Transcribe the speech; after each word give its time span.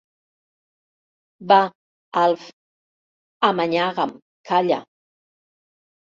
Va, 1.51 1.57
Alf, 2.21 2.47
amanyaga'm, 3.49 4.15
calla. 4.53 4.79